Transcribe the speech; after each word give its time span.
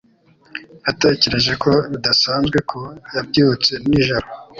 Natekereje 0.83 1.53
ko 1.63 1.71
bidasanzwe 1.91 2.57
ko 2.71 2.79
yabyutse 3.15 3.71
nijoro 3.87 4.27